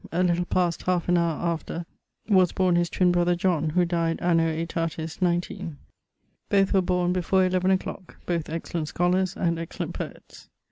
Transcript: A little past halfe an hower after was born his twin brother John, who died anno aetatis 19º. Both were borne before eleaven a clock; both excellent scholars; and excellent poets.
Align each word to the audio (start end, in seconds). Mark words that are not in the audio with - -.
A 0.11 0.23
little 0.23 0.45
past 0.45 0.81
halfe 0.87 1.07
an 1.09 1.15
hower 1.15 1.39
after 1.39 1.85
was 2.27 2.51
born 2.51 2.75
his 2.75 2.89
twin 2.89 3.11
brother 3.11 3.35
John, 3.35 3.69
who 3.69 3.85
died 3.85 4.19
anno 4.19 4.45
aetatis 4.47 5.19
19º. 5.19 5.75
Both 6.49 6.73
were 6.73 6.81
borne 6.81 7.13
before 7.13 7.45
eleaven 7.45 7.69
a 7.69 7.77
clock; 7.77 8.17
both 8.25 8.49
excellent 8.49 8.87
scholars; 8.87 9.37
and 9.37 9.59
excellent 9.59 9.93
poets. 9.93 10.49